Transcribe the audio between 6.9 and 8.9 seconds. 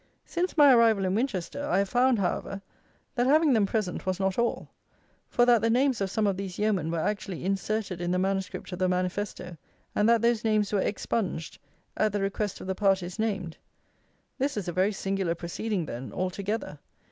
actually inserted in the manuscript of the